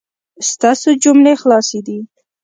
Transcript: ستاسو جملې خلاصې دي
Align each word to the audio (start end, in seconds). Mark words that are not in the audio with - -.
ستاسو 0.49 0.89
جملې 1.03 1.33
خلاصې 1.41 1.79
دي 1.87 1.99